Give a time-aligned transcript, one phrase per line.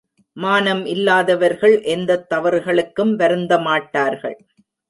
[0.37, 4.37] மானம் இல்லாதவர்கள் எந்த தவறுகளுக்கும் வருந்தமாட்டார்கள்.